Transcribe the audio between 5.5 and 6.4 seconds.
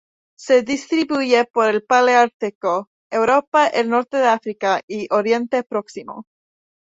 Próximo.